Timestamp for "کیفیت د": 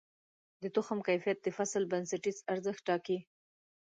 1.07-1.47